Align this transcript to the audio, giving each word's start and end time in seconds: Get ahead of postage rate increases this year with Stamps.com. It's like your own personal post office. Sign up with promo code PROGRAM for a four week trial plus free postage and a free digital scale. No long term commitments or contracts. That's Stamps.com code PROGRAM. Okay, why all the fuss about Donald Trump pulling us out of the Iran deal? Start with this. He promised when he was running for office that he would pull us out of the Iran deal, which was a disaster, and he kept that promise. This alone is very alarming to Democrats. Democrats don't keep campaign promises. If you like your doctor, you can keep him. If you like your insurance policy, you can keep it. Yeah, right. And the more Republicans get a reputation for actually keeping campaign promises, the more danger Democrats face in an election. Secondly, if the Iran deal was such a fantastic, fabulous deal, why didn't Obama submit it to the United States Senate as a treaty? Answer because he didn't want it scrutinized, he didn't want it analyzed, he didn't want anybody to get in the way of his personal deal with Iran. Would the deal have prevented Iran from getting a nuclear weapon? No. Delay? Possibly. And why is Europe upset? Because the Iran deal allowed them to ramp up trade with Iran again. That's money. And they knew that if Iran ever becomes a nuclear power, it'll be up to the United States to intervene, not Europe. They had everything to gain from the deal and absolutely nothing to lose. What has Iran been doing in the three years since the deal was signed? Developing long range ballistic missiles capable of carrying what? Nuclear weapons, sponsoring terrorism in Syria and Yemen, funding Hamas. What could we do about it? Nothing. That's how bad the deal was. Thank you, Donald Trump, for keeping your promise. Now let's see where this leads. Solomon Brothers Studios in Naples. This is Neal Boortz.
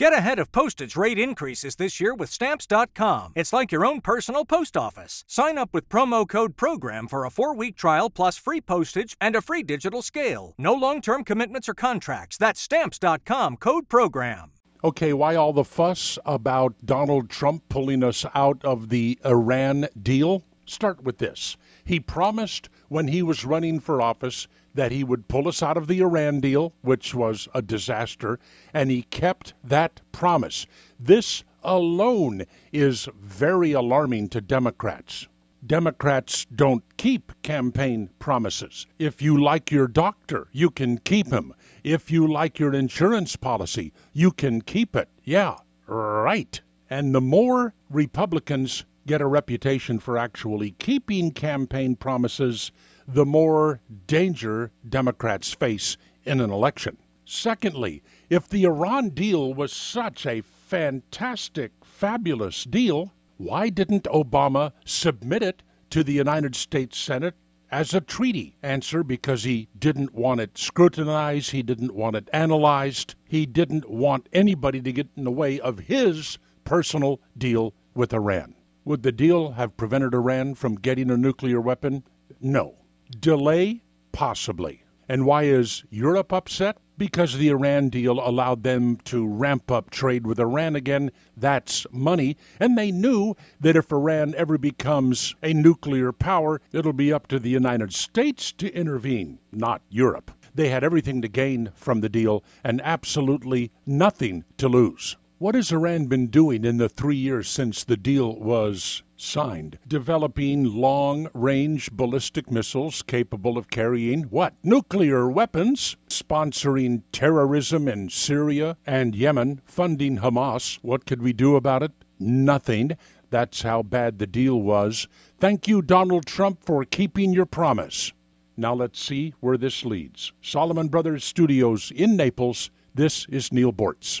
Get 0.00 0.14
ahead 0.14 0.38
of 0.38 0.50
postage 0.50 0.96
rate 0.96 1.18
increases 1.18 1.76
this 1.76 2.00
year 2.00 2.14
with 2.14 2.30
Stamps.com. 2.30 3.34
It's 3.36 3.52
like 3.52 3.70
your 3.70 3.84
own 3.84 4.00
personal 4.00 4.46
post 4.46 4.74
office. 4.74 5.24
Sign 5.26 5.58
up 5.58 5.74
with 5.74 5.90
promo 5.90 6.26
code 6.26 6.56
PROGRAM 6.56 7.06
for 7.06 7.26
a 7.26 7.30
four 7.30 7.54
week 7.54 7.76
trial 7.76 8.08
plus 8.08 8.38
free 8.38 8.62
postage 8.62 9.14
and 9.20 9.36
a 9.36 9.42
free 9.42 9.62
digital 9.62 10.00
scale. 10.00 10.54
No 10.56 10.72
long 10.72 11.02
term 11.02 11.22
commitments 11.22 11.68
or 11.68 11.74
contracts. 11.74 12.38
That's 12.38 12.62
Stamps.com 12.62 13.58
code 13.58 13.90
PROGRAM. 13.90 14.52
Okay, 14.82 15.12
why 15.12 15.34
all 15.34 15.52
the 15.52 15.64
fuss 15.64 16.18
about 16.24 16.76
Donald 16.82 17.28
Trump 17.28 17.64
pulling 17.68 18.02
us 18.02 18.24
out 18.34 18.64
of 18.64 18.88
the 18.88 19.18
Iran 19.22 19.86
deal? 20.02 20.44
Start 20.64 21.02
with 21.02 21.18
this. 21.18 21.58
He 21.84 22.00
promised 22.00 22.70
when 22.88 23.08
he 23.08 23.22
was 23.22 23.44
running 23.44 23.80
for 23.80 24.00
office 24.00 24.48
that 24.74 24.92
he 24.92 25.04
would 25.04 25.28
pull 25.28 25.48
us 25.48 25.62
out 25.62 25.76
of 25.76 25.86
the 25.86 26.00
Iran 26.00 26.40
deal, 26.40 26.72
which 26.82 27.14
was 27.14 27.48
a 27.54 27.62
disaster, 27.62 28.38
and 28.72 28.90
he 28.90 29.02
kept 29.02 29.54
that 29.64 30.00
promise. 30.12 30.66
This 30.98 31.44
alone 31.62 32.44
is 32.72 33.08
very 33.20 33.72
alarming 33.72 34.28
to 34.28 34.40
Democrats. 34.40 35.28
Democrats 35.66 36.46
don't 36.54 36.84
keep 36.96 37.32
campaign 37.42 38.08
promises. 38.18 38.86
If 38.98 39.20
you 39.20 39.40
like 39.40 39.70
your 39.70 39.88
doctor, 39.88 40.48
you 40.52 40.70
can 40.70 40.98
keep 40.98 41.30
him. 41.30 41.52
If 41.84 42.10
you 42.10 42.26
like 42.26 42.58
your 42.58 42.72
insurance 42.74 43.36
policy, 43.36 43.92
you 44.12 44.30
can 44.30 44.62
keep 44.62 44.96
it. 44.96 45.08
Yeah, 45.22 45.56
right. 45.86 46.60
And 46.88 47.14
the 47.14 47.20
more 47.20 47.74
Republicans 47.90 48.84
get 49.10 49.20
a 49.20 49.26
reputation 49.26 49.98
for 49.98 50.16
actually 50.16 50.70
keeping 50.78 51.32
campaign 51.32 51.96
promises, 51.96 52.70
the 53.08 53.26
more 53.26 53.80
danger 54.06 54.70
Democrats 54.88 55.52
face 55.52 55.96
in 56.22 56.40
an 56.40 56.48
election. 56.52 56.96
Secondly, 57.24 58.04
if 58.28 58.48
the 58.48 58.62
Iran 58.62 59.08
deal 59.08 59.52
was 59.52 59.72
such 59.72 60.26
a 60.26 60.42
fantastic, 60.42 61.72
fabulous 61.82 62.62
deal, 62.62 63.12
why 63.36 63.68
didn't 63.68 64.04
Obama 64.04 64.70
submit 64.84 65.42
it 65.42 65.64
to 65.90 66.04
the 66.04 66.12
United 66.12 66.54
States 66.54 66.96
Senate 66.96 67.34
as 67.68 67.92
a 67.92 68.00
treaty? 68.00 68.58
Answer 68.62 69.02
because 69.02 69.42
he 69.42 69.66
didn't 69.76 70.14
want 70.14 70.40
it 70.40 70.56
scrutinized, 70.56 71.50
he 71.50 71.64
didn't 71.64 71.96
want 71.96 72.14
it 72.14 72.30
analyzed, 72.32 73.16
he 73.24 73.44
didn't 73.44 73.90
want 73.90 74.28
anybody 74.32 74.80
to 74.80 74.92
get 74.92 75.08
in 75.16 75.24
the 75.24 75.32
way 75.32 75.58
of 75.58 75.80
his 75.80 76.38
personal 76.62 77.20
deal 77.36 77.74
with 77.92 78.14
Iran. 78.14 78.54
Would 78.84 79.02
the 79.02 79.12
deal 79.12 79.52
have 79.52 79.76
prevented 79.76 80.14
Iran 80.14 80.54
from 80.54 80.76
getting 80.76 81.10
a 81.10 81.16
nuclear 81.16 81.60
weapon? 81.60 82.04
No. 82.40 82.76
Delay? 83.18 83.82
Possibly. 84.12 84.84
And 85.08 85.26
why 85.26 85.42
is 85.42 85.84
Europe 85.90 86.32
upset? 86.32 86.78
Because 86.96 87.36
the 87.36 87.48
Iran 87.48 87.88
deal 87.88 88.20
allowed 88.20 88.62
them 88.62 88.96
to 89.04 89.26
ramp 89.26 89.70
up 89.70 89.90
trade 89.90 90.26
with 90.26 90.38
Iran 90.38 90.76
again. 90.76 91.10
That's 91.36 91.86
money. 91.90 92.36
And 92.58 92.76
they 92.76 92.90
knew 92.90 93.34
that 93.58 93.76
if 93.76 93.90
Iran 93.90 94.34
ever 94.36 94.56
becomes 94.56 95.34
a 95.42 95.52
nuclear 95.52 96.12
power, 96.12 96.60
it'll 96.72 96.92
be 96.92 97.12
up 97.12 97.26
to 97.28 97.38
the 97.38 97.50
United 97.50 97.92
States 97.92 98.52
to 98.52 98.72
intervene, 98.72 99.40
not 99.50 99.82
Europe. 99.88 100.30
They 100.54 100.68
had 100.68 100.84
everything 100.84 101.22
to 101.22 101.28
gain 101.28 101.70
from 101.74 102.00
the 102.00 102.08
deal 102.08 102.44
and 102.62 102.80
absolutely 102.82 103.72
nothing 103.86 104.44
to 104.58 104.68
lose. 104.68 105.16
What 105.40 105.54
has 105.54 105.72
Iran 105.72 106.04
been 106.04 106.26
doing 106.26 106.66
in 106.66 106.76
the 106.76 106.90
three 106.90 107.16
years 107.16 107.48
since 107.48 107.82
the 107.82 107.96
deal 107.96 108.36
was 108.36 109.02
signed? 109.16 109.78
Developing 109.88 110.64
long 110.64 111.28
range 111.32 111.90
ballistic 111.92 112.50
missiles 112.50 113.00
capable 113.00 113.56
of 113.56 113.70
carrying 113.70 114.24
what? 114.24 114.52
Nuclear 114.62 115.30
weapons, 115.30 115.96
sponsoring 116.10 117.04
terrorism 117.10 117.88
in 117.88 118.10
Syria 118.10 118.76
and 118.84 119.14
Yemen, 119.14 119.62
funding 119.64 120.18
Hamas. 120.18 120.78
What 120.82 121.06
could 121.06 121.22
we 121.22 121.32
do 121.32 121.56
about 121.56 121.82
it? 121.82 121.92
Nothing. 122.18 122.98
That's 123.30 123.62
how 123.62 123.82
bad 123.82 124.18
the 124.18 124.26
deal 124.26 124.60
was. 124.60 125.08
Thank 125.38 125.66
you, 125.66 125.80
Donald 125.80 126.26
Trump, 126.26 126.62
for 126.62 126.84
keeping 126.84 127.32
your 127.32 127.46
promise. 127.46 128.12
Now 128.58 128.74
let's 128.74 129.00
see 129.00 129.32
where 129.40 129.56
this 129.56 129.86
leads. 129.86 130.34
Solomon 130.42 130.88
Brothers 130.88 131.24
Studios 131.24 131.90
in 131.96 132.14
Naples. 132.14 132.70
This 132.94 133.24
is 133.30 133.50
Neal 133.54 133.72
Boortz. 133.72 134.20